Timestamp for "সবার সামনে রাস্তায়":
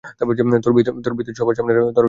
1.39-1.87